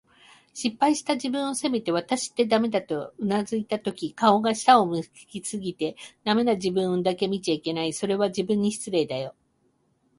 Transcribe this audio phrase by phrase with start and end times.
[0.55, 7.93] 失敗した自分を責めて、「わたしってダメだ」と俯いたとき、顔が下を向き過ぎて、“ダメ”な自分だけ見ちゃいけない。
[7.93, 9.35] それは、自分に失礼だよ。